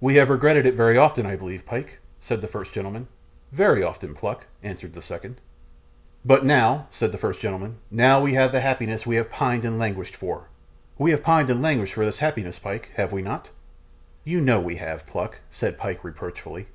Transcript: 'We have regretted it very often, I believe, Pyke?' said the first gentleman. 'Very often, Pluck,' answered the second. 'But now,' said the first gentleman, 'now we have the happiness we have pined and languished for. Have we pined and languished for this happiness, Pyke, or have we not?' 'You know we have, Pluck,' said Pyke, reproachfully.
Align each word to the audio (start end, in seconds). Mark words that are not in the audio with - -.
'We 0.00 0.16
have 0.16 0.28
regretted 0.30 0.66
it 0.66 0.74
very 0.74 0.98
often, 0.98 1.24
I 1.24 1.36
believe, 1.36 1.64
Pyke?' 1.64 2.00
said 2.18 2.40
the 2.40 2.48
first 2.48 2.72
gentleman. 2.72 3.06
'Very 3.52 3.80
often, 3.80 4.12
Pluck,' 4.12 4.46
answered 4.60 4.92
the 4.92 5.00
second. 5.00 5.40
'But 6.24 6.44
now,' 6.44 6.88
said 6.90 7.12
the 7.12 7.18
first 7.18 7.40
gentleman, 7.40 7.76
'now 7.88 8.20
we 8.20 8.34
have 8.34 8.50
the 8.50 8.58
happiness 8.60 9.06
we 9.06 9.14
have 9.14 9.30
pined 9.30 9.64
and 9.64 9.78
languished 9.78 10.16
for. 10.16 10.38
Have 10.38 10.48
we 10.98 11.14
pined 11.14 11.48
and 11.48 11.62
languished 11.62 11.94
for 11.94 12.04
this 12.04 12.18
happiness, 12.18 12.58
Pyke, 12.58 12.88
or 12.90 12.96
have 12.96 13.12
we 13.12 13.22
not?' 13.22 13.50
'You 14.24 14.40
know 14.40 14.60
we 14.60 14.78
have, 14.78 15.06
Pluck,' 15.06 15.38
said 15.52 15.78
Pyke, 15.78 16.02
reproachfully. 16.02 16.66